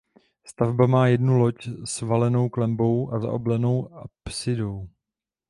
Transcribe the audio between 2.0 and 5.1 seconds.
valenou klenbou a zaoblenou apsidou.